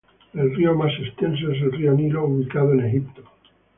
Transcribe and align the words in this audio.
El 0.33 0.55
río 0.55 0.73
más 0.73 0.91
extenso 0.99 1.51
es 1.51 1.61
el 1.61 1.71
río 1.73 1.93
Nilo, 1.93 2.25
ubicado 2.25 2.73
en 2.73 2.85
Egipto. 2.87 3.21